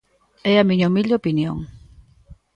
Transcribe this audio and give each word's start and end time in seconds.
É 0.51 0.53
a 0.57 0.67
miña 0.69 0.89
humilde 0.89 1.17
opinión. 1.21 1.57